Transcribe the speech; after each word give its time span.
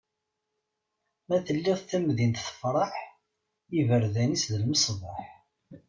Ma 1.27 1.37
telliḍ 1.45 1.79
tamdint 1.89 2.43
tefreḥ, 2.47 2.93
iberdan-is 3.79 4.43
d 4.51 4.53
lmesbaḥ. 4.61 5.17